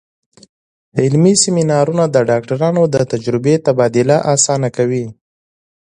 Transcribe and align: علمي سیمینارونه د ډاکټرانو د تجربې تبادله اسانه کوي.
علمي 1.01 1.33
سیمینارونه 1.43 2.03
د 2.09 2.17
ډاکټرانو 2.29 2.81
د 2.93 2.95
تجربې 3.11 3.55
تبادله 3.65 4.17
اسانه 4.33 4.69
کوي. 4.77 5.05